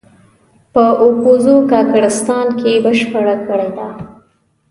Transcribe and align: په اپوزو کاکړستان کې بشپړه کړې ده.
په 0.73 0.83
اپوزو 1.07 1.55
کاکړستان 1.71 2.47
کې 2.59 2.71
بشپړه 2.85 3.35
کړې 3.47 3.69
ده. 3.77 3.87